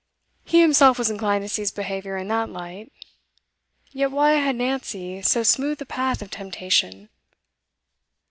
He 0.43 0.61
himself 0.61 0.97
was 0.97 1.11
inclined 1.11 1.43
to 1.43 1.47
see 1.47 1.61
his 1.61 1.69
behaviour 1.69 2.17
in 2.17 2.27
that 2.29 2.49
light; 2.49 2.91
yet 3.91 4.09
why 4.09 4.31
had 4.31 4.55
Nancy 4.55 5.21
so 5.21 5.43
smoothed 5.43 5.79
the 5.79 5.85
path 5.85 6.23
of 6.23 6.31
temptation? 6.31 7.09